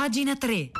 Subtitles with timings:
[0.00, 0.70] Pagina 3.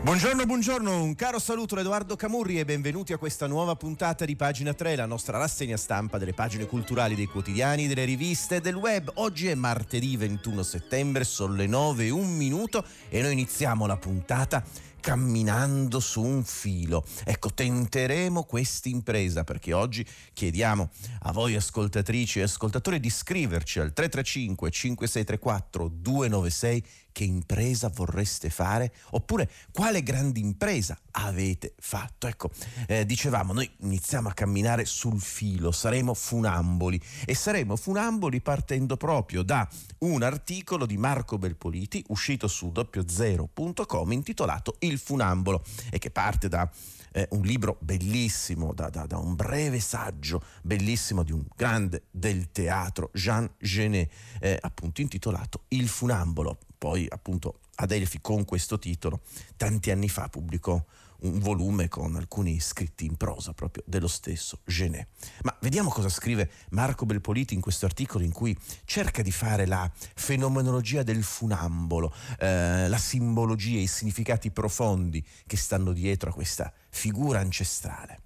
[0.00, 4.36] Buongiorno, buongiorno, un caro saluto da Edoardo Camurri e benvenuti a questa nuova puntata di
[4.36, 8.76] Pagina 3, la nostra rassegna stampa delle pagine culturali dei quotidiani, delle riviste e del
[8.76, 9.10] web.
[9.16, 13.98] Oggi è martedì 21 settembre, sono le 9 e un minuto e noi iniziamo la
[13.98, 14.64] puntata
[15.06, 17.06] camminando su un filo.
[17.22, 20.90] Ecco, tenteremo questa impresa perché oggi chiediamo
[21.20, 26.84] a voi ascoltatrici e ascoltatori di scriverci al 335 5634 296
[27.16, 28.92] che impresa vorreste fare?
[29.12, 32.26] Oppure quale grande impresa avete fatto.
[32.26, 32.50] Ecco,
[32.86, 37.00] eh, dicevamo, noi iniziamo a camminare sul filo, saremo funamboli.
[37.24, 39.66] E saremo funamboli partendo proprio da
[40.00, 46.70] un articolo di Marco Belpoliti uscito su doppiozero.com intitolato Il funambolo e che parte da
[47.12, 52.52] eh, un libro bellissimo, da, da, da, un breve saggio bellissimo di un grande del
[52.52, 59.22] teatro, Jean Genet, eh, appunto intitolato Il funambolo poi appunto Adelphi con questo titolo
[59.56, 60.80] tanti anni fa pubblicò
[61.22, 65.08] un volume con alcuni scritti in prosa proprio dello stesso Genet.
[65.42, 69.90] Ma vediamo cosa scrive Marco Belpoliti in questo articolo in cui cerca di fare la
[70.14, 77.40] fenomenologia del funambolo, eh, la simbologia, i significati profondi che stanno dietro a questa figura
[77.40, 78.20] ancestrale.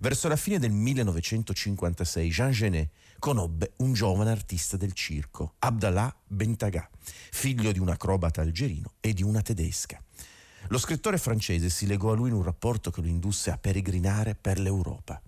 [0.00, 2.88] Verso la fine del 1956 Jean Genet
[3.18, 6.88] conobbe un giovane artista del circo, Abdallah Bentagà,
[7.30, 10.00] figlio di un acrobata algerino e di una tedesca.
[10.68, 14.34] Lo scrittore francese si legò a lui in un rapporto che lo indusse a peregrinare
[14.34, 15.20] per l'Europa.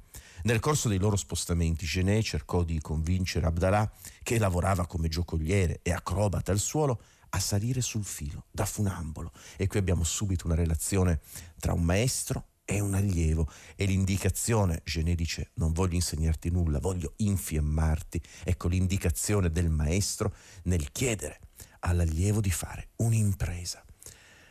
[0.43, 3.91] Nel corso dei loro spostamenti Genet cercò di convincere Abdallah,
[4.23, 9.33] che lavorava come giocoliere e acrobata al suolo, a salire sul filo da funambolo.
[9.57, 11.21] E qui abbiamo subito una relazione
[11.59, 17.15] tra un maestro è un allievo e l'indicazione, Genet dice non voglio insegnarti nulla, voglio
[17.17, 20.33] infiammarti, ecco l'indicazione del maestro
[20.65, 21.41] nel chiedere
[21.81, 23.85] all'allievo di fare un'impresa.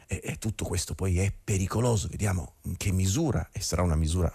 [0.05, 4.29] E, e tutto questo poi è pericoloso, vediamo in che misura, e sarà una misura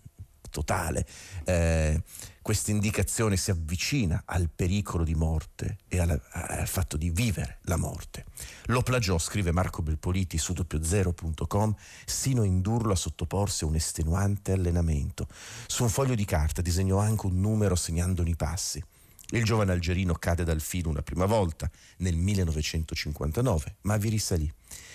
[0.50, 1.06] totale,
[1.44, 2.02] eh,
[2.42, 7.76] questa indicazione si avvicina al pericolo di morte e al, al, fatto di vivere la
[7.76, 8.24] morte.
[8.66, 11.74] Lo plagiò, scrive Marco Belpoliti su doppiozero.com,
[12.06, 15.26] sino a indurlo a sottoporsi a un estenuante allenamento.
[15.66, 18.82] Su un foglio di carta disegnò anche un numero segnandone i passi.
[19.30, 24.52] Il giovane algerino cade dal filo una prima volta nel 1959, ma vi risalì.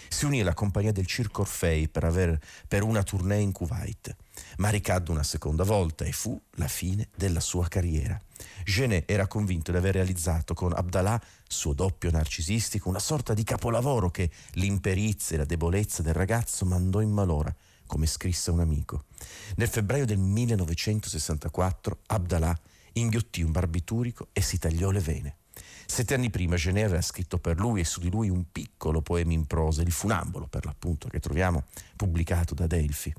[0.08, 4.16] Si unì alla compagnia del Circo Orfei per, aver, per una tournée in Kuwait
[4.58, 8.20] ma ricadde una seconda volta e fu la fine della sua carriera.
[8.64, 14.10] Genet era convinto di aver realizzato con Abdallah, suo doppio narcisistico, una sorta di capolavoro
[14.10, 17.54] che l'imperizia e la debolezza del ragazzo mandò in malora,
[17.86, 19.06] come scrisse un amico.
[19.56, 22.60] Nel febbraio del 1964 Abdallah
[22.96, 25.38] inghiottì un barbiturico e si tagliò le vene.
[25.88, 29.34] Sette anni prima Genet aveva scritto per lui e su di lui un piccolo poema
[29.34, 31.64] in prosa, il funambolo per l'appunto, che troviamo
[31.96, 33.14] pubblicato da Delphi.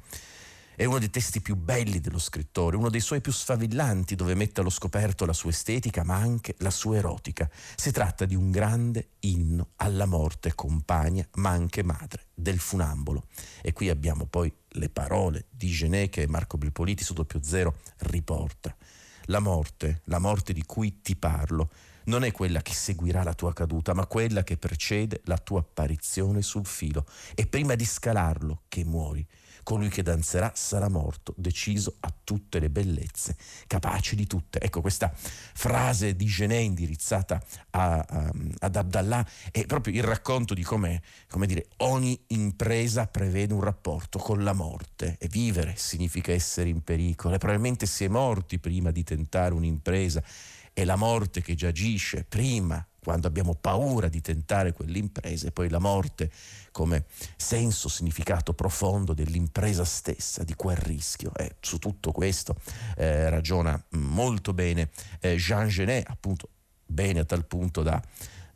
[0.76, 4.60] È uno dei testi più belli dello scrittore, uno dei suoi più sfavillanti dove mette
[4.60, 7.48] allo scoperto la sua estetica ma anche la sua erotica.
[7.76, 13.24] Si tratta di un grande inno alla morte compagna ma anche madre del funambolo.
[13.62, 18.76] E qui abbiamo poi le parole di Genet che Marco Bilpoliti su doppio zero riporta.
[19.26, 21.70] La morte, la morte di cui ti parlo,
[22.04, 26.42] non è quella che seguirà la tua caduta, ma quella che precede la tua apparizione
[26.42, 27.04] sul filo.
[27.34, 29.26] E prima di scalarlo che muori
[29.66, 34.60] colui che danzerà sarà morto, deciso a tutte le bellezze, capace di tutte.
[34.60, 40.62] Ecco, questa frase di Genet indirizzata a, a, ad Abdallah è proprio il racconto di
[40.62, 46.68] come, come dire, ogni impresa prevede un rapporto con la morte e vivere significa essere
[46.68, 50.22] in pericolo e probabilmente si è morti prima di tentare un'impresa
[50.72, 55.68] è la morte che già agisce prima quando abbiamo paura di tentare quell'impresa e poi
[55.68, 56.28] la morte
[56.72, 57.04] come
[57.36, 61.30] senso, significato profondo dell'impresa stessa, di quel rischio.
[61.36, 62.56] E su tutto questo
[62.96, 66.48] eh, ragiona molto bene eh, Jean Genet, appunto
[66.84, 68.02] bene a tal punto da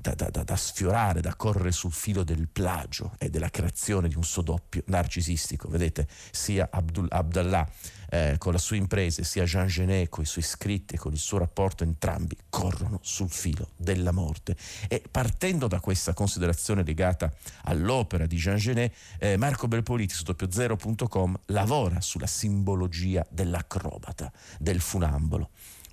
[0.00, 4.24] da, da, da, sfiorare, da correre sul filo del plagio e della creazione di un
[4.24, 5.68] suo doppio narcisistico.
[5.68, 7.68] Vedete, sia Abdul, Abdallah
[8.10, 11.18] eh, con la sua impresa, sia Jean Genet con i suoi scritti e con il
[11.18, 14.56] suo rapporto, entrambi corrono sul filo della morte.
[14.88, 17.32] E partendo da questa considerazione legata
[17.64, 25.50] all'opera di Jean Genet, eh, Marco Belpoliti su doppiozero.com lavora sulla simbologia dell'acrobata, del funambolo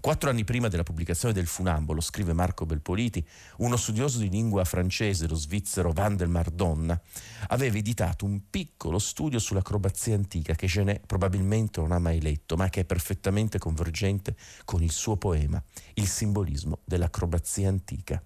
[0.08, 3.28] Quattro anni prima della pubblicazione del Funambolo, scrive Marco Belpoliti,
[3.58, 6.98] uno studioso di lingua francese, lo svizzero Vandelmar Donna,
[7.48, 12.70] aveva editato un piccolo studio sull'acrobazia antica che Genet probabilmente non ha mai letto, ma
[12.70, 15.62] che è perfettamente convergente con il suo poema,
[15.96, 18.24] Il simbolismo dell'acrobazia antica.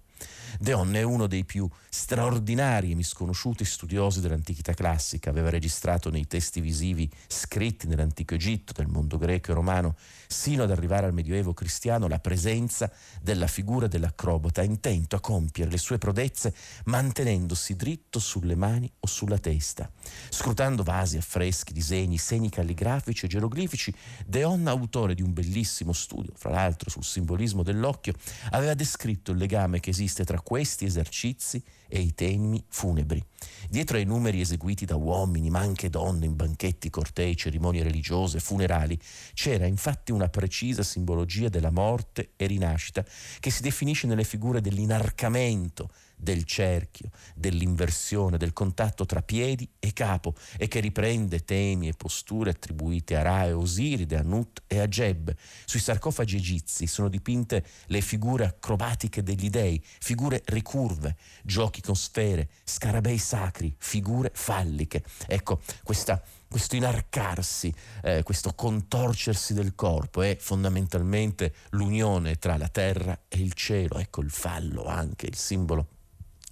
[0.58, 6.60] Deon è uno dei più straordinari e misconosciuti studiosi dell'antichità classica, aveva registrato nei testi
[6.60, 9.96] visivi scritti nell'antico Egitto, nel mondo greco e romano,
[10.26, 12.90] sino ad arrivare al Medioevo cristiano, la presenza
[13.20, 16.54] della figura dell'acrobata, intento a compiere le sue prodezze
[16.84, 19.90] mantenendosi dritto sulle mani o sulla testa.
[20.28, 23.94] Scrutando vasi, affreschi, disegni, segni calligrafici e geroglifici,
[24.26, 28.14] Deon, autore di un bellissimo studio, fra l'altro sul simbolismo dell'occhio,
[28.50, 33.22] aveva descritto il legame che esiste tra questi esercizi e i temi funebri.
[33.68, 38.98] Dietro ai numeri eseguiti da uomini, ma anche donne, in banchetti, cortei, cerimonie religiose, funerali,
[39.34, 43.04] c'era infatti una precisa simbologia della morte e rinascita
[43.40, 45.90] che si definisce nelle figure dell'inarcamento,
[46.22, 52.50] del cerchio, dell'inversione, del contatto tra piedi e capo e che riprende temi e posture
[52.50, 55.34] attribuite a Ra e Osiride, a Nut e a Geb.
[55.64, 62.48] Sui sarcofagi egizi sono dipinte le figure acrobatiche degli dei, figure ricurve, giochi con sfere,
[62.62, 65.02] scarabei sacri, figure falliche.
[65.26, 66.22] Ecco, questa
[66.52, 73.54] questo inarcarsi, eh, questo contorcersi del corpo è fondamentalmente l'unione tra la terra e il
[73.54, 76.00] cielo, ecco il fallo anche, il simbolo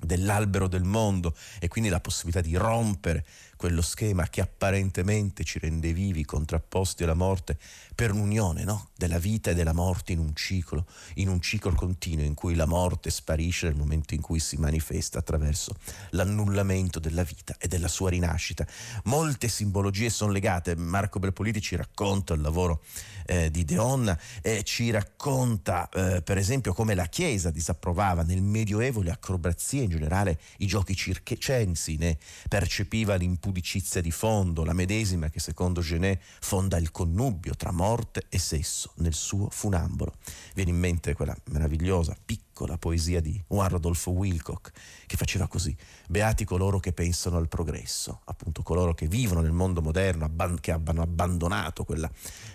[0.02, 3.24] dell'albero del mondo e quindi la possibilità di rompere
[3.60, 7.58] quello schema che apparentemente ci rende vivi, contrapposti alla morte,
[7.94, 8.88] per un'unione no?
[8.96, 10.86] della vita e della morte in un ciclo,
[11.16, 15.18] in un ciclo continuo in cui la morte sparisce nel momento in cui si manifesta
[15.18, 15.76] attraverso
[16.12, 18.66] l'annullamento della vita e della sua rinascita.
[19.04, 22.82] Molte simbologie sono legate, Marco Belpoliti ci racconta il lavoro
[23.26, 29.02] eh, di Deonna, eh, ci racconta eh, per esempio come la Chiesa disapprovava nel Medioevo
[29.02, 32.16] le acrobazie, in generale i giochi circensi, ne
[32.48, 38.26] percepiva l'impudicità pudicizia di fondo, la medesima che secondo Genet fonda il connubio tra morte
[38.28, 40.14] e sesso nel suo funambolo.
[40.54, 44.70] Viene in mente quella meravigliosa, piccola poesia di Juan Rodolfo Wilcock
[45.04, 45.76] che faceva così,
[46.06, 50.70] beati coloro che pensano al progresso, appunto coloro che vivono nel mondo moderno, abban- che
[50.70, 52.08] hanno abbandonato quella,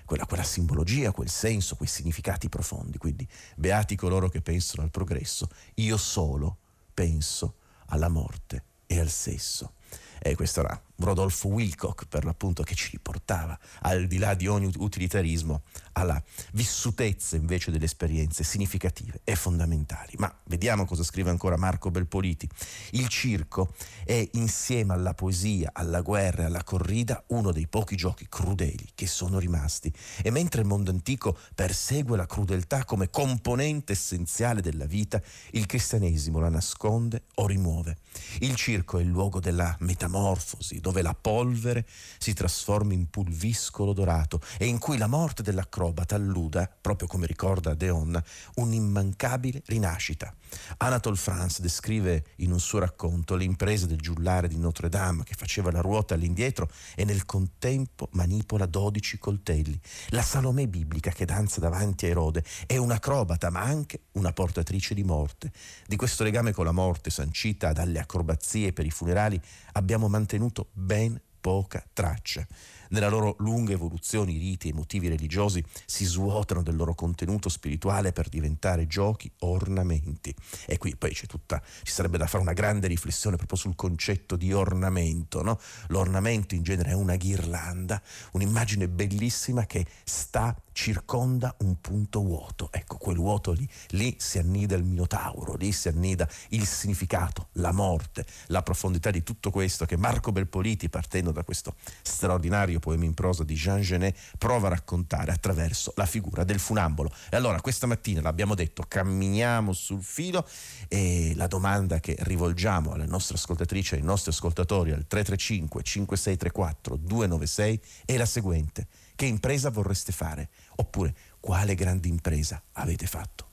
[0.05, 3.27] quella, quella simbologia, quel senso, quei significati profondi, quindi
[3.57, 6.59] beati coloro che pensano al progresso, io solo
[6.93, 7.55] penso
[7.87, 9.73] alla morte e al sesso.
[10.19, 14.71] E questo era Rodolfo Wilcock per l'appunto che ci riportava al di là di ogni
[14.77, 15.63] utilitarismo
[15.93, 16.21] alla
[16.53, 20.13] vissutezza invece delle esperienze significative e fondamentali.
[20.17, 22.47] Ma vediamo cosa scrive ancora Marco Belpoliti.
[22.91, 28.27] Il circo è insieme alla poesia, alla guerra e alla corrida uno dei pochi giochi
[28.27, 34.61] crudeli che sono rimasti e mentre il mondo antico persegue la crudeltà come componente essenziale
[34.61, 35.21] della vita,
[35.51, 37.97] il cristianesimo la nasconde o rimuove.
[38.39, 41.83] Il circo è il luogo della metamorfosi, dove la polvere
[42.19, 47.73] si trasforma in pulviscolo dorato e in cui la morte dell'acrobata alluda, proprio come ricorda
[47.73, 48.21] Deon,
[48.57, 50.31] un'immancabile rinascita.
[50.77, 55.33] Anatole France descrive in un suo racconto le imprese del giullare di Notre Dame che
[55.35, 59.79] faceva la ruota all'indietro e nel contempo manipola dodici coltelli.
[60.09, 65.03] La Salomè biblica che danza davanti a Erode è un'acrobata ma anche una portatrice di
[65.03, 65.51] morte.
[65.87, 69.41] Di questo legame con la morte sancita dalle acrobazie per i funerali
[69.73, 72.45] abbiamo mantenuto ben poca traccia.
[72.89, 77.49] Nella loro lunga evoluzione i riti e i motivi religiosi si svuotano del loro contenuto
[77.49, 80.33] spirituale per diventare giochi ornamenti.
[80.65, 84.35] E qui poi c'è tutta, ci sarebbe da fare una grande riflessione proprio sul concetto
[84.35, 85.43] di ornamento.
[85.43, 85.59] No?
[85.87, 92.67] L'ornamento in genere è una ghirlanda, un'immagine bellissima che sta circonda un punto vuoto.
[92.69, 97.71] Ecco, quel vuoto lì, lì si annida il Minotauro, lì si annida il significato, la
[97.71, 103.13] morte, la profondità di tutto questo che Marco Belpoliti, partendo da questo straordinario poema in
[103.13, 107.09] prosa di Jean Genet, prova a raccontare attraverso la figura del funambolo.
[107.29, 110.45] E allora questa mattina l'abbiamo detto, camminiamo sul filo
[110.89, 117.81] e la domanda che rivolgiamo alle nostre ascoltatrici ai nostri ascoltatori al 335 5634 296
[118.03, 118.87] è la seguente.
[119.15, 120.49] Che impresa vorreste fare?
[120.77, 123.43] Oppure quale grande impresa avete fatto?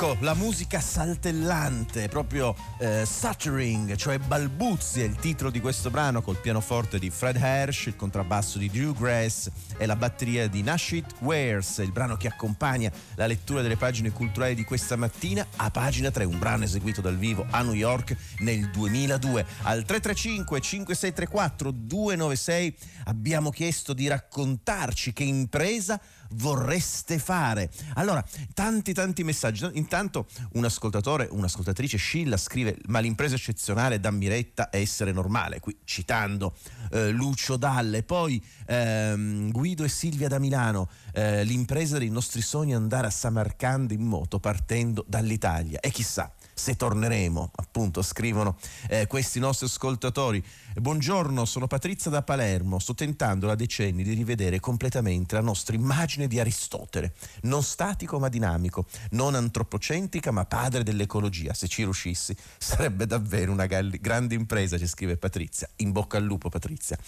[0.00, 6.22] Ecco, la musica saltellante, proprio eh, stuttering, cioè balbuzi è il titolo di questo brano
[6.22, 11.16] col pianoforte di Fred Hersch, il contrabbasso di Drew Grass e la batteria di Nashit
[11.18, 16.12] Wares, il brano che accompagna la lettura delle pagine culturali di questa mattina a pagina
[16.12, 19.44] 3, un brano eseguito dal vivo a New York nel 2002.
[19.62, 22.76] Al 335 5634 296
[23.06, 27.70] abbiamo chiesto di raccontarci che impresa vorreste fare.
[27.94, 29.68] Allora, tanti tanti messaggi.
[29.74, 35.76] Intanto un ascoltatore, un'ascoltatrice Scilla scrive ma l'impresa eccezionale da Miretta è essere normale, qui
[35.84, 36.56] citando
[36.90, 42.72] eh, Lucio Dalle, poi ehm, Guido e Silvia da Milano, eh, l'impresa dei nostri sogni
[42.72, 49.06] è andare a Samarcanda in moto partendo dall'Italia e chissà se torneremo, appunto, scrivono eh,
[49.06, 50.44] questi nostri ascoltatori.
[50.74, 56.26] Buongiorno, sono Patrizia da Palermo, sto tentando da decenni di rivedere completamente la nostra immagine
[56.26, 61.54] di Aristotele, non statico ma dinamico, non antropocentrica ma padre dell'ecologia.
[61.54, 65.68] Se ci riuscissi sarebbe davvero una grande impresa, ci scrive Patrizia.
[65.76, 66.98] In bocca al lupo Patrizia.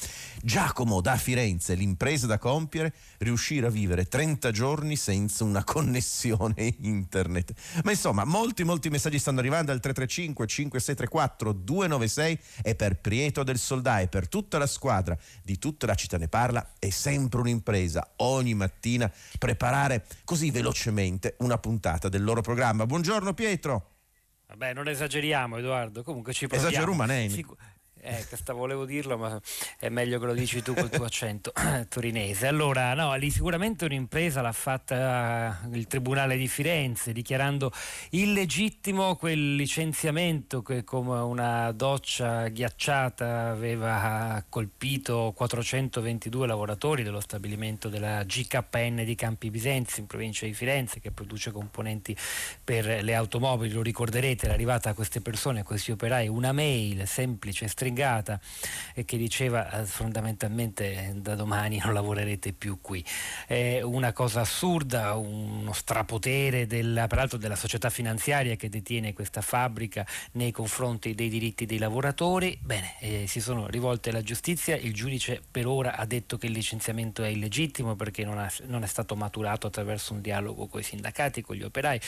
[0.43, 7.53] Giacomo da Firenze, l'impresa da compiere, riuscire a vivere 30 giorni senza una connessione internet.
[7.83, 13.59] Ma insomma, molti molti messaggi stanno arrivando al 335 5634 296 e per Prieto del
[13.59, 18.55] Soldai, per tutta la squadra di tutta la città ne parla, è sempre un'impresa ogni
[18.55, 22.87] mattina preparare così velocemente una puntata del loro programma.
[22.87, 23.89] Buongiorno Pietro.
[24.47, 26.71] Vabbè, non esageriamo Edoardo, comunque ci proviamo.
[26.71, 27.31] Esagero Maneni.
[27.31, 27.55] Sic-
[28.03, 29.41] eh, volevo dirlo, ma
[29.79, 31.53] è meglio che lo dici tu col tuo accento
[31.89, 32.47] torinese.
[32.47, 37.71] Allora, no, lì sicuramente un'impresa l'ha fatta il Tribunale di Firenze, dichiarando
[38.11, 48.25] illegittimo quel licenziamento che come una doccia ghiacciata aveva colpito 422 lavoratori dello stabilimento della
[48.25, 52.17] GKN di Campi Bisenzi in provincia di Firenze, che produce componenti
[52.63, 53.73] per le automobili.
[53.73, 58.41] Lo ricorderete, era arrivata a queste persone, a questi operai, una mail semplice, stringata stringata
[58.95, 63.05] e che diceva eh, fondamentalmente da domani non lavorerete più qui.
[63.47, 70.07] È una cosa assurda, uno strapotere della, peraltro della società finanziaria che detiene questa fabbrica
[70.33, 72.59] nei confronti dei diritti dei lavoratori.
[72.63, 76.53] Bene, eh, si sono rivolte alla giustizia, il giudice per ora ha detto che il
[76.53, 80.85] licenziamento è illegittimo perché non, ha, non è stato maturato attraverso un dialogo con i
[80.85, 82.01] sindacati, con gli operai,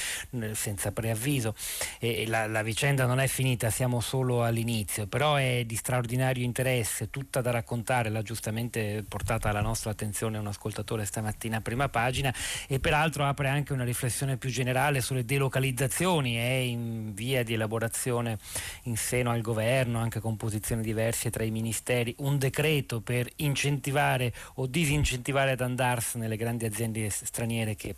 [0.53, 1.55] senza preavviso.
[1.99, 7.09] E la, la vicenda non è finita, siamo solo all'inizio, però è di straordinario interesse,
[7.09, 12.35] tutta da raccontare, l'ha giustamente portata alla nostra attenzione un ascoltatore stamattina a prima pagina
[12.69, 18.38] e peraltro apre anche una riflessione più generale sulle delocalizzazioni, è in via di elaborazione
[18.83, 24.31] in seno al governo, anche con posizioni diverse tra i ministeri, un decreto per incentivare
[24.57, 27.95] o disincentivare ad andarsene le grandi aziende straniere che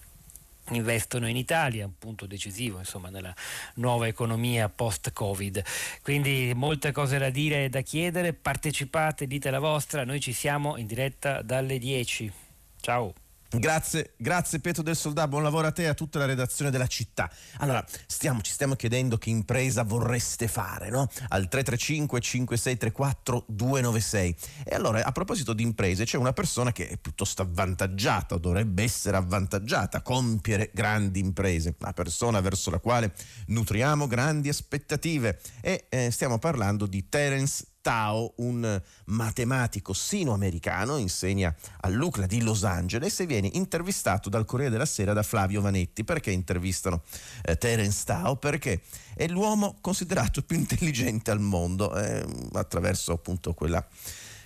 [0.71, 3.35] investono in Italia, un punto decisivo insomma, nella
[3.75, 5.63] nuova economia post-Covid.
[6.03, 10.77] Quindi molte cose da dire e da chiedere, partecipate, dite la vostra, noi ci siamo
[10.77, 12.33] in diretta dalle 10.
[12.81, 13.24] Ciao.
[13.59, 16.89] Grazie, grazie Pietro del Soldato, buon lavoro a te e a tutta la redazione della
[16.89, 17.31] città.
[17.59, 21.09] Allora, stiamo, ci stiamo chiedendo che impresa vorreste fare, no?
[21.29, 24.37] Al 335 5634 296.
[24.65, 29.17] E allora, a proposito di imprese, c'è una persona che è piuttosto avvantaggiata, dovrebbe essere
[29.17, 33.13] avvantaggiata compiere grandi imprese, una persona verso la quale
[33.47, 35.41] nutriamo grandi aspettative.
[35.61, 43.21] E eh, stiamo parlando di Terence Tao, un matematico sino-americano, insegna all'UCLA di Los Angeles
[43.21, 46.03] e viene intervistato dal Corriere della Sera da Flavio Vanetti.
[46.03, 47.03] Perché intervistano
[47.43, 48.37] eh, Terence Tao?
[48.37, 48.81] Perché
[49.15, 52.25] è l'uomo considerato più intelligente al mondo, eh,
[52.55, 53.87] attraverso appunto quella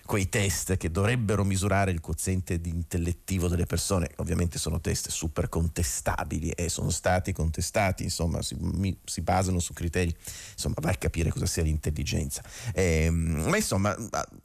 [0.09, 6.49] quei test che dovrebbero misurare il quoziente intellettivo delle persone, ovviamente sono test super contestabili
[6.49, 10.11] e sono stati contestati, insomma si, mi, si basano su criteri,
[10.53, 12.43] insomma vai a capire cosa sia l'intelligenza.
[12.73, 13.95] Eh, ma insomma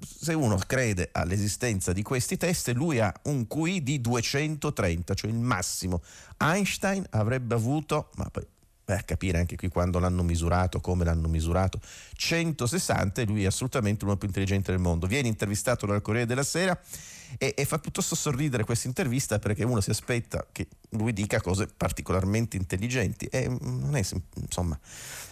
[0.06, 5.38] se uno crede all'esistenza di questi test, lui ha un QI di 230, cioè il
[5.38, 6.02] massimo.
[6.40, 8.46] Einstein avrebbe avuto, ma poi
[8.86, 11.80] A capire anche qui quando l'hanno misurato, come l'hanno misurato.
[12.16, 15.08] 160 e lui è assolutamente l'uomo più intelligente del mondo.
[15.08, 16.78] Viene intervistato dal Corriere della Sera
[17.38, 21.68] e, e fa piuttosto sorridere questa intervista perché uno si aspetta che lui dica cose
[21.68, 24.04] particolarmente intelligenti e mm, non è,
[24.36, 24.78] insomma,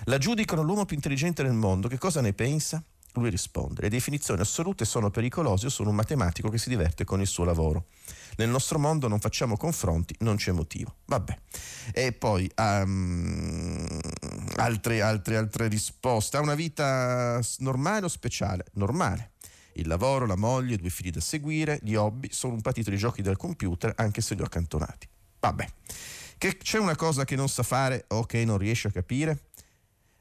[0.06, 1.88] la giudicano l'uomo più intelligente del mondo.
[1.88, 2.82] Che cosa ne pensa?
[3.14, 5.66] Lui risponde: Le definizioni assolute sono pericolose.
[5.66, 7.86] Io sono un matematico che si diverte con il suo lavoro.
[8.38, 10.96] Nel nostro mondo non facciamo confronti, non c'è motivo.
[11.06, 11.38] Vabbè.
[11.94, 14.00] E poi um,
[14.56, 16.38] altre, altre, altre risposte.
[16.38, 18.66] Ha una vita normale o speciale?
[18.74, 19.32] Normale.
[19.74, 23.22] Il lavoro, la moglie, due figli da seguire, gli hobby sono un patito di giochi
[23.22, 25.08] del computer, anche se li ho accantonati.
[25.40, 25.68] Vabbè.
[26.38, 29.50] Che c'è una cosa che non sa fare o che non riesce a capire?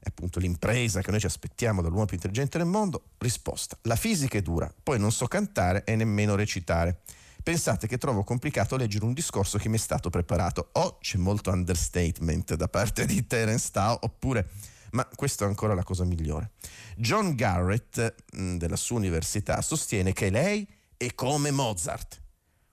[0.03, 3.11] È appunto l'impresa che noi ci aspettiamo dall'uomo più intelligente del mondo?
[3.19, 3.77] Risposta.
[3.83, 7.03] La fisica è dura, poi non so cantare e nemmeno recitare.
[7.43, 10.71] Pensate che trovo complicato leggere un discorso che mi è stato preparato.
[10.73, 14.49] O c'è molto understatement da parte di Terence Tao, oppure
[14.93, 16.53] ma questa è ancora la cosa migliore.
[16.97, 20.67] John Garrett mm, della sua università sostiene che lei
[20.97, 22.23] è come Mozart.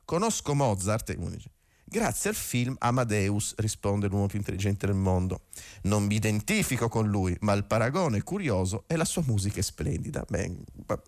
[0.05, 1.51] Conosco Mozart, e uno dice,
[1.89, 5.43] Grazie al film Amadeus, risponde l'uomo più intelligente del mondo.
[5.83, 9.63] Non mi identifico con lui, ma il paragone è curioso e la sua musica è
[9.63, 10.25] splendida.
[10.27, 10.51] Beh,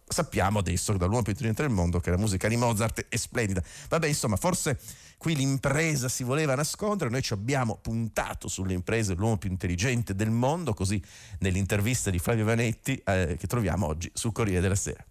[0.08, 3.62] sappiamo adesso dall'uomo più intelligente del mondo che la musica di Mozart è splendida.
[3.90, 4.80] Vabbè, insomma, forse
[5.18, 10.32] qui l'impresa si voleva nascondere, noi ci abbiamo puntato sulle imprese dell'uomo più intelligente del
[10.32, 11.04] mondo, così
[11.40, 15.04] nell'intervista di Flavio Vanetti eh, che troviamo oggi sul Corriere della Sera.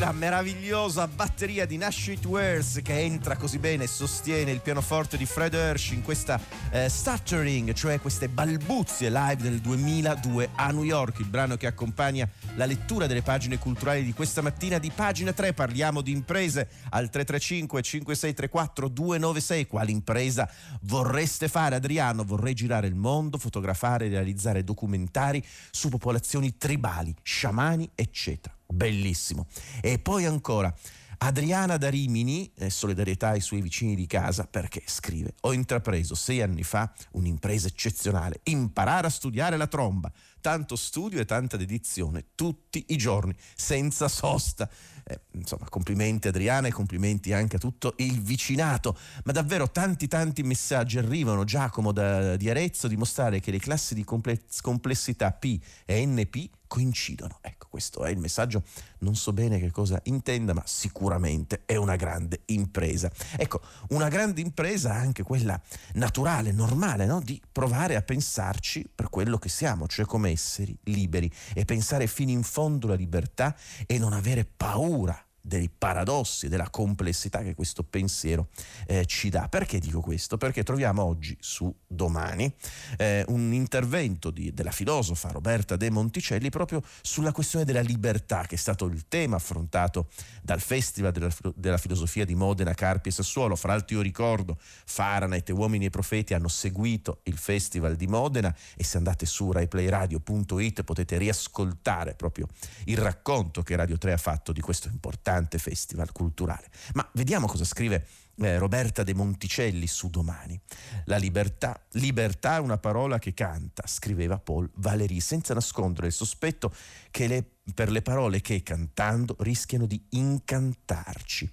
[0.00, 5.18] La meravigliosa batteria di Nash It Wears che entra così bene e sostiene il pianoforte
[5.18, 10.84] di Fred Hirsch in questa eh, stuttering, cioè queste balbuzie live del 2002 a New
[10.84, 15.34] York, il brano che accompagna la lettura delle pagine culturali di questa mattina di pagina
[15.34, 15.52] 3.
[15.52, 19.66] Parliamo di imprese al 335 5634 296.
[19.66, 20.50] Quale impresa
[20.82, 22.24] vorreste fare Adriano?
[22.24, 29.46] Vorrei girare il mondo, fotografare realizzare documentari su popolazioni tribali, sciamani, eccetera bellissimo.
[29.80, 30.74] E poi ancora.
[31.22, 36.40] Adriana da Rimini, eh, solidarietà ai suoi vicini di casa, perché scrive: Ho intrapreso sei
[36.40, 40.10] anni fa un'impresa eccezionale, imparare a studiare la tromba.
[40.40, 44.68] Tanto studio e tanta dedizione, tutti i giorni, senza sosta.
[45.04, 48.96] Eh, insomma, complimenti Adriana e complimenti anche a tutto il vicinato.
[49.24, 54.04] Ma davvero tanti tanti messaggi arrivano, Giacomo da, di Arezzo, dimostrare che le classi di
[54.04, 57.38] complessità P e NP coincidono.
[57.40, 58.62] Ecco, questo è il messaggio.
[58.98, 63.10] Non so bene che cosa intenda, ma sicuramente è una grande impresa.
[63.36, 65.60] Ecco, una grande impresa anche quella
[65.94, 67.20] naturale, normale, no?
[67.20, 72.30] di provare a pensarci per quello che siamo, cioè come esseri liberi e pensare fino
[72.30, 78.48] in fondo la libertà e non avere paura dei paradossi, della complessità che questo pensiero
[78.86, 79.48] eh, ci dà.
[79.48, 80.36] Perché dico questo?
[80.36, 82.52] Perché troviamo oggi su Domani
[82.98, 88.56] eh, un intervento di, della filosofa Roberta De Monticelli proprio sulla questione della libertà, che
[88.56, 90.08] è stato il tema affrontato
[90.42, 93.56] dal Festival della, della Filosofia di Modena, Carpi e Sassuolo.
[93.56, 98.84] Fra l'altro io ricordo Fahrenheit Uomini e Profeti hanno seguito il Festival di Modena e
[98.84, 102.46] se andate su raiplayradio.it potete riascoltare proprio
[102.84, 106.68] il racconto che Radio 3 ha fatto di questo importante importante festival culturale.
[106.94, 110.60] Ma vediamo cosa scrive eh, Roberta De Monticelli su Domani.
[111.04, 116.74] La libertà, libertà è una parola che canta, scriveva Paul Valéry, senza nascondere il sospetto
[117.10, 121.48] che le, per le parole che cantando rischiano di incantarci.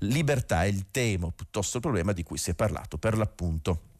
[0.00, 3.92] Libertà è il tema, piuttosto il problema di cui si è parlato per l'appunto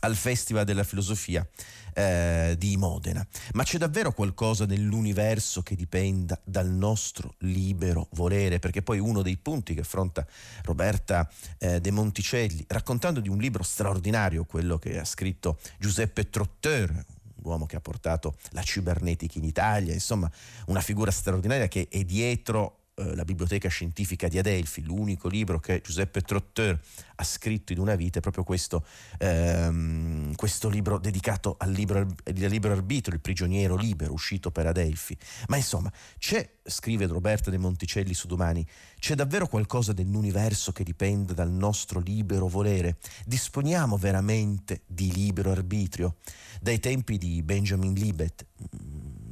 [0.00, 1.46] al Festival della Filosofia
[1.94, 3.26] eh, di Modena.
[3.54, 8.58] Ma c'è davvero qualcosa nell'universo che dipenda dal nostro libero volere?
[8.58, 10.26] Perché poi uno dei punti che affronta
[10.64, 11.28] Roberta
[11.58, 17.04] eh, De Monticelli, raccontando di un libro straordinario, quello che ha scritto Giuseppe Trotteur,
[17.42, 20.30] uomo che ha portato la cibernetica in Italia, insomma
[20.66, 25.82] una figura straordinaria che è dietro eh, la biblioteca scientifica di Adelphi, l'unico libro che
[25.84, 26.80] Giuseppe Trotteur
[27.16, 28.86] ha scritto in una vita è proprio questo,
[29.18, 35.14] ehm, questo libro dedicato al libro, al libero arbitro, Il prigioniero libero, uscito per Adelphi.
[35.48, 38.66] Ma insomma, c'è, scrive Roberta De Monticelli su Domani,
[38.98, 42.96] c'è davvero qualcosa nell'universo che dipende dal nostro libero volere?
[43.26, 46.16] Disponiamo veramente di libero arbitrio?
[46.62, 48.46] Dai tempi di Benjamin Libet,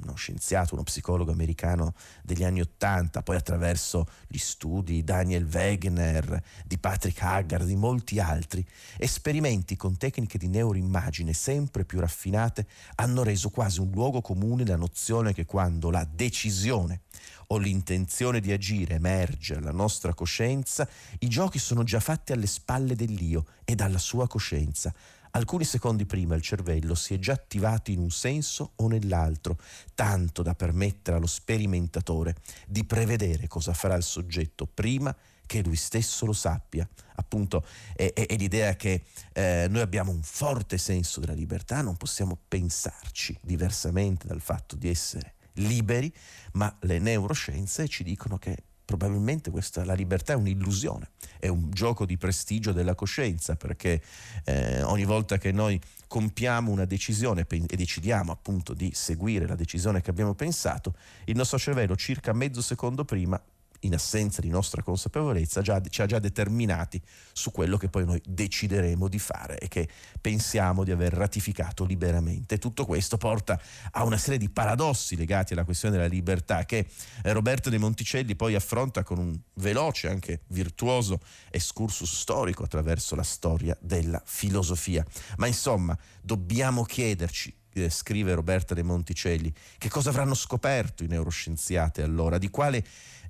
[0.06, 6.42] uno scienziato, uno psicologo americano degli anni Ottanta, poi attraverso gli studi di Daniel Wegener,
[6.64, 8.64] di Patrick Haggard, di molti altri,
[8.98, 14.76] esperimenti con tecniche di neuroimmagine sempre più raffinate hanno reso quasi un luogo comune la
[14.76, 17.02] nozione che quando la decisione
[17.48, 20.88] o l'intenzione di agire emerge alla nostra coscienza,
[21.20, 24.92] i giochi sono già fatti alle spalle dell'io e dalla sua coscienza
[25.36, 29.58] alcuni secondi prima il cervello si è già attivato in un senso o nell'altro,
[29.94, 35.14] tanto da permettere allo sperimentatore di prevedere cosa farà il soggetto prima
[35.46, 36.88] che lui stesso lo sappia.
[37.16, 41.96] Appunto è, è, è l'idea che eh, noi abbiamo un forte senso della libertà, non
[41.96, 46.12] possiamo pensarci diversamente dal fatto di essere liberi,
[46.52, 52.04] ma le neuroscienze ci dicono che probabilmente questa, la libertà è un'illusione, è un gioco
[52.04, 54.02] di prestigio della coscienza, perché
[54.44, 60.00] eh, ogni volta che noi compiamo una decisione e decidiamo appunto di seguire la decisione
[60.00, 60.94] che abbiamo pensato,
[61.24, 63.40] il nostro cervello circa mezzo secondo prima
[63.84, 67.00] in assenza di nostra consapevolezza, già, ci ha già determinati
[67.32, 69.88] su quello che poi noi decideremo di fare e che
[70.20, 72.58] pensiamo di aver ratificato liberamente.
[72.58, 73.60] Tutto questo porta
[73.92, 76.86] a una serie di paradossi legati alla questione della libertà che
[77.22, 81.20] eh, Roberto De Monticelli poi affronta con un veloce, anche virtuoso
[81.50, 85.04] excursus storico attraverso la storia della filosofia.
[85.36, 92.00] Ma insomma, dobbiamo chiederci eh, scrive Roberta De Monticelli, che cosa avranno scoperto i neuroscienziati
[92.00, 92.84] allora, di quale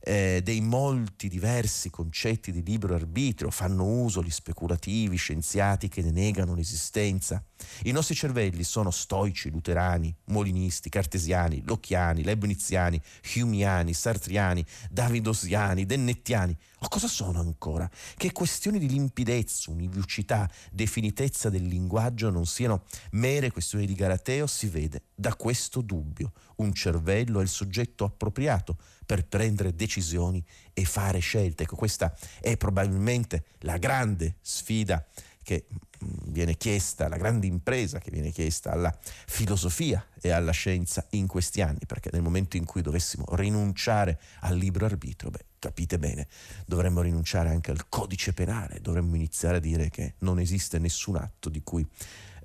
[0.07, 6.11] eh, dei molti diversi concetti di libero arbitrio fanno uso gli speculativi scienziati che ne
[6.11, 7.43] negano l'esistenza.
[7.85, 13.00] I nostri cervelli sono stoici, luterani, molinisti, cartesiani, locchiani, leibniziani,
[13.37, 16.57] humiani, sartriani, davidosiani, dennettiani.
[16.81, 17.90] O cosa sono ancora?
[18.16, 24.66] Che questioni di limpidezza, univocità, definitezza del linguaggio non siano mere questioni di galateo si
[24.66, 26.33] vede da questo dubbio.
[26.57, 31.62] Un cervello è il soggetto appropriato per prendere decisioni e fare scelte.
[31.62, 35.05] Ecco, questa è probabilmente la grande sfida
[35.44, 41.07] che mm, viene chiesta, la grande impresa che viene chiesta alla filosofia e alla scienza
[41.11, 45.98] in questi anni, perché nel momento in cui dovessimo rinunciare al libro arbitro, beh, capite
[46.00, 46.26] bene,
[46.66, 51.48] dovremmo rinunciare anche al codice penale, dovremmo iniziare a dire che non esiste nessun atto
[51.48, 51.87] di cui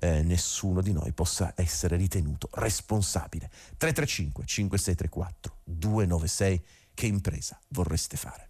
[0.00, 3.50] eh, nessuno di noi possa essere ritenuto responsabile.
[3.76, 6.62] 335 5634 296
[6.94, 8.48] che impresa vorreste fare?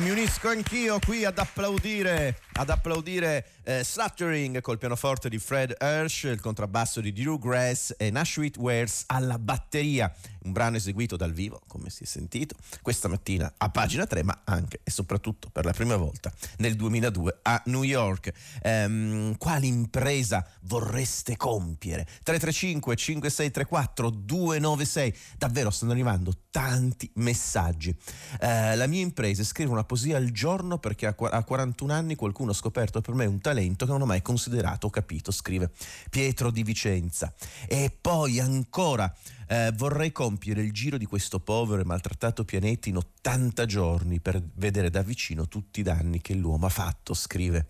[0.00, 6.24] Mi unisco anch'io qui ad applaudire, ad applaudire eh, Slattering col pianoforte di Fred Hirsch,
[6.24, 10.10] il contrabbasso di Drew Grass e Nashville Wares alla batteria.
[10.44, 14.40] Un brano eseguito dal vivo, come si è sentito, questa mattina a pagina 3, ma
[14.44, 18.32] anche e soprattutto per la prima volta nel 2002 a New York.
[18.62, 22.04] Ehm, quale impresa vorreste compiere?
[22.22, 25.14] 335 5634 296.
[25.36, 27.94] Davvero stanno arrivando tanti messaggi.
[28.40, 32.52] Eh, la mia impresa è scrivere una poesia al giorno perché a 41 anni qualcuno
[32.52, 35.70] ha scoperto per me un talento talento che non ho mai considerato o capito, scrive
[36.10, 37.32] Pietro di Vicenza.
[37.66, 39.12] E poi ancora
[39.48, 44.42] eh, vorrei compiere il giro di questo povero e maltrattato pianeta in 80 giorni per
[44.54, 47.68] vedere da vicino tutti i danni che l'uomo ha fatto, scrive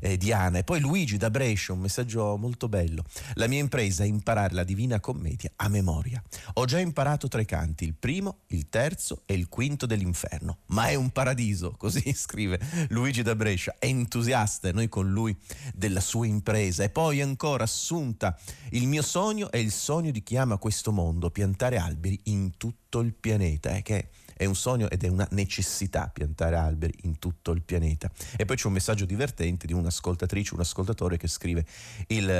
[0.00, 0.58] eh, Diana.
[0.58, 3.04] E poi Luigi da Brescia, un messaggio molto bello.
[3.34, 6.22] La mia impresa è imparare la Divina Commedia a memoria.
[6.54, 10.58] Ho già imparato tre canti, il primo, il terzo e il quinto dell'inferno.
[10.66, 15.36] Ma è un paradiso, così scrive Luigi da Brescia, è entusiasta e noi con lui
[15.74, 16.82] della sua impresa.
[16.82, 18.38] E poi ancora assunta,
[18.70, 23.00] il mio sogno è il sogno di chi ama questo mondo, piantare alberi in tutto
[23.00, 24.08] il pianeta, eh, che
[24.40, 28.10] è un sogno ed è una necessità piantare alberi in tutto il pianeta.
[28.38, 31.66] E poi c'è un messaggio divertente di un'ascoltatrice, un ascoltatore che scrive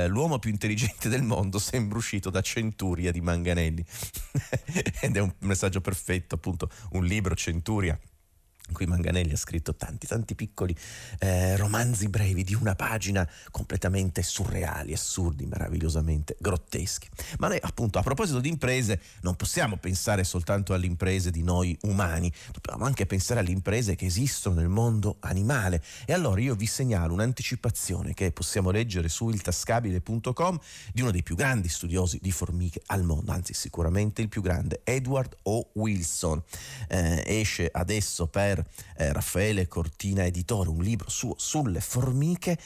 [0.07, 3.85] l'uomo più intelligente del mondo sembra uscito da Centuria di Manganelli.
[5.01, 7.99] ed è un messaggio perfetto, appunto, un libro Centuria
[8.71, 10.75] in cui Manganelli ha scritto tanti, tanti piccoli
[11.19, 17.09] eh, romanzi brevi di una pagina completamente surreali, assurdi, meravigliosamente grotteschi.
[17.39, 21.77] Ma noi appunto a proposito di imprese non possiamo pensare soltanto alle imprese di noi
[21.81, 25.83] umani, dobbiamo anche pensare alle imprese che esistono nel mondo animale.
[26.05, 30.59] E allora io vi segnalo un'anticipazione che possiamo leggere su iltascabile.com
[30.93, 34.79] di uno dei più grandi studiosi di formiche al mondo, anzi sicuramente il più grande,
[34.85, 35.69] Edward O.
[35.73, 36.41] Wilson.
[36.87, 38.60] Eh, esce adesso per
[38.97, 42.57] eh, Raffaele Cortina Editore, un libro suo sulle formiche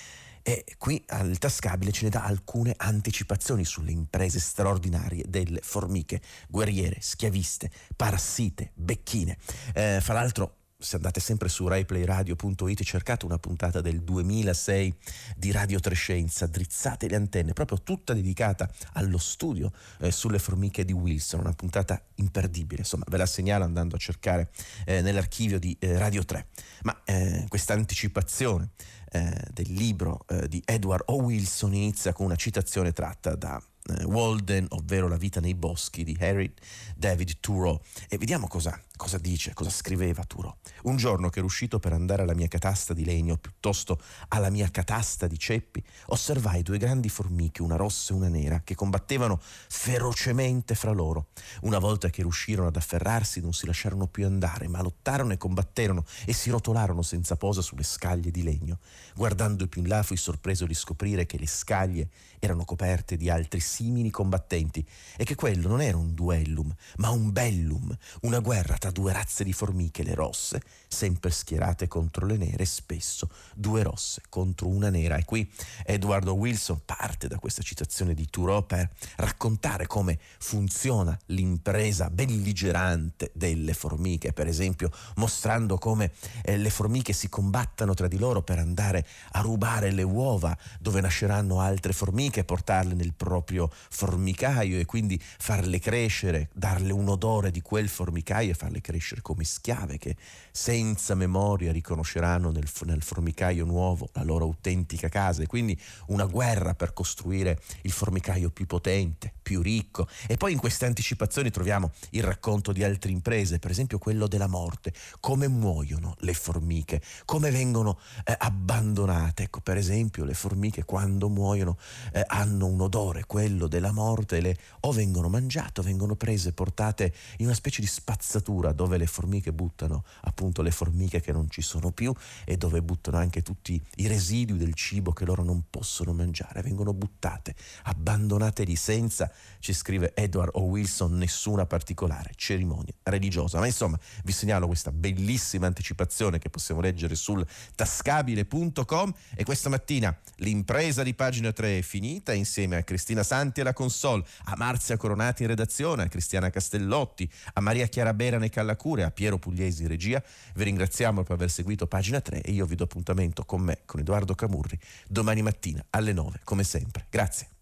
[0.47, 6.97] e qui al tascabile ce ne dà alcune anticipazioni sulle imprese straordinarie delle formiche guerriere,
[6.99, 9.38] schiaviste, parassite, becchine.
[9.73, 14.94] Eh, fra l'altro se andate sempre su raiplayradio.it cercate una puntata del 2006
[15.38, 20.92] di Radio Trescenza, drizzate le antenne, proprio tutta dedicata allo studio eh, sulle formiche di
[20.92, 24.50] Wilson, una puntata imperdibile, insomma ve la segnalo andando a cercare
[24.86, 26.48] eh, nell'archivio di eh, Radio 3.
[26.84, 28.72] Ma eh, questa anticipazione
[29.12, 31.16] eh, del libro eh, di Edward O.
[31.16, 33.62] Wilson inizia con una citazione tratta da
[34.06, 36.52] Walden, ovvero La vita nei boschi di Harry
[36.96, 37.80] David Thoreau.
[38.10, 40.55] E vediamo cosa, cosa dice, cosa scriveva Thoreau.
[40.84, 44.69] Un giorno che ero uscito per andare alla mia catasta di legno, piuttosto alla mia
[44.69, 50.75] catasta di ceppi, osservai due grandi formiche, una rossa e una nera, che combattevano ferocemente
[50.75, 51.27] fra loro.
[51.62, 56.05] Una volta che riuscirono ad afferrarsi non si lasciarono più andare, ma lottarono e combatterono
[56.25, 58.79] e si rotolarono senza posa sulle scaglie di legno.
[59.15, 63.60] Guardando più in là fui sorpreso di scoprire che le scaglie erano coperte di altri
[63.60, 64.86] simili combattenti
[65.17, 69.43] e che quello non era un duellum, ma un bellum, una guerra tra due razze
[69.43, 75.17] di formiche, le rosse, sempre schierate contro le nere, spesso due rosse contro una nera.
[75.17, 75.52] E qui
[75.84, 83.74] Edward Wilson parte da questa citazione di Thoreau per raccontare come funziona l'impresa belligerante delle
[83.74, 86.12] formiche, per esempio mostrando come
[86.43, 91.02] eh, le formiche si combattano tra di loro per andare a rubare le uova dove
[91.02, 97.62] nasceranno altre formiche, portarle nel proprio formicaio e quindi farle crescere, darle un odore di
[97.62, 100.16] quel formicaio e farle crescere come schiave che
[100.56, 106.74] senza memoria riconosceranno nel, nel formicaio nuovo la loro autentica casa e quindi una guerra
[106.74, 110.08] per costruire il formicaio più potente, più ricco.
[110.28, 114.48] E poi in queste anticipazioni troviamo il racconto di altre imprese, per esempio quello della
[114.48, 119.44] morte, come muoiono le formiche, come vengono eh, abbandonate.
[119.44, 121.78] Ecco, per esempio le formiche quando muoiono
[122.13, 127.13] eh, hanno un odore, quello della morte, le, o vengono mangiate o vengono prese, portate
[127.39, 131.62] in una specie di spazzatura dove le formiche buttano appunto le formiche che non ci
[131.62, 132.13] sono più
[132.45, 136.93] e dove buttano anche tutti i residui del cibo che loro non possono mangiare, vengono
[136.93, 140.63] buttate, abbandonate lì senza, ci scrive Edward O.
[140.63, 143.60] Wilson, nessuna particolare cerimonia religiosa.
[143.60, 150.15] Ma insomma, vi segnalo questa bellissima anticipazione che possiamo leggere sul tascabile.com e questa mattina
[150.38, 155.43] l'impresa di pagina 3 è finita insieme a Cristina Santi alla console, a Marzia Coronati
[155.43, 160.23] in redazione, a Cristiana Castellotti, a Maria Chiara Berane Callacure, a Piero Pugliesi in regia.
[160.54, 164.00] Vi ringraziamo per aver seguito pagina 3 e io vi do appuntamento con me, con
[164.00, 167.06] Edoardo Camurri, domani mattina alle 9, come sempre.
[167.10, 167.55] Grazie.